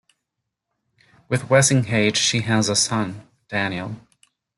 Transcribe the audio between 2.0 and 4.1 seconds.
she has a son Daniel.